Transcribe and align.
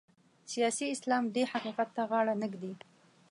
سیاسي 0.51 0.85
اسلام 0.95 1.23
دې 1.35 1.43
حقیقت 1.53 1.89
ته 1.95 2.01
غاړه 2.09 2.33
نه 2.41 2.47
ږدي. 2.53 2.73